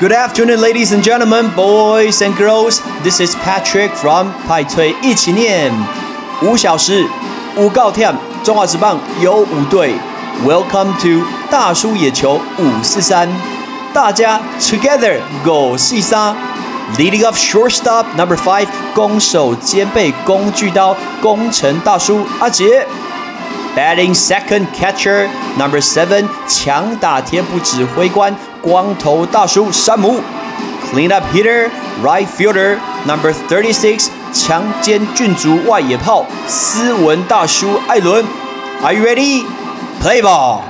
[0.00, 2.80] Good afternoon, ladies and gentlemen, boys and girls.
[3.02, 5.70] This is Patrick from 派翠一起念。
[6.42, 7.06] 五小时，
[7.56, 9.94] 五告天，中华职棒有五队。
[10.46, 13.28] Welcome to 大叔野球五四三，
[13.92, 16.34] 大家 together go 四三。
[16.96, 22.86] Leading off shortstop number five，攻守兼备工具刀，工程大叔阿杰。
[23.76, 25.28] Batting second catcher
[25.58, 30.20] number seven，强打天赋指挥官光头大叔山姆。
[30.92, 31.70] Cleanup hitter
[32.02, 38.24] right fielder number thirty six，强奸郡主外野炮斯文大叔艾伦。
[38.82, 39.44] Are you ready?
[40.02, 40.62] Play ball.